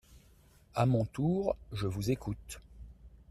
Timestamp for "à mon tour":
0.73-1.55